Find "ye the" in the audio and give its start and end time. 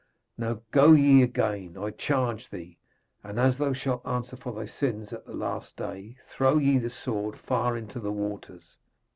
6.57-6.89